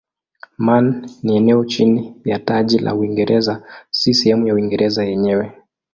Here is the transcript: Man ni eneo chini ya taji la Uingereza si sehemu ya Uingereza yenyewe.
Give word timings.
Man 0.57 1.05
ni 1.23 1.35
eneo 1.37 1.65
chini 1.65 2.15
ya 2.25 2.39
taji 2.39 2.79
la 2.79 2.95
Uingereza 2.95 3.63
si 3.91 4.13
sehemu 4.13 4.47
ya 4.47 4.53
Uingereza 4.55 5.05
yenyewe. 5.05 5.51